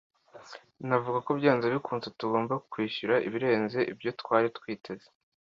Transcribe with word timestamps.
Navuga 0.87 1.17
ko 1.25 1.31
byanze 1.39 1.65
bikunze 1.75 2.07
tugomba 2.19 2.53
kwishyura 2.71 3.15
ibirenze 3.27 3.79
ibyo 3.91 4.09
twari 4.21 4.47
twiteze. 4.57 5.07